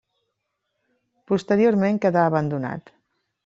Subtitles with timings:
[1.33, 2.95] Posteriorment quedà abandonat.